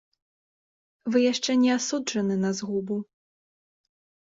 Вы 1.15 1.21
яшчэ 1.31 1.51
не 1.65 1.69
асуджаны 1.77 2.35
на 2.47 2.51
згубу. 2.63 2.95